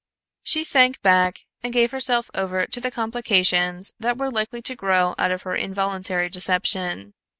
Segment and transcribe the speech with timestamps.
[0.41, 5.13] She sank back and gave herself over to the complications that were likely to grow
[5.19, 7.13] out of her involuntary deception.